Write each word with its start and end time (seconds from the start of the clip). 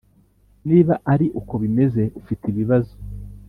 Niba 0.69 0.93
ari 1.13 1.25
uko 1.39 1.53
bimeze 1.61 2.03
ufite 2.21 2.43
ibibazo 2.51 2.93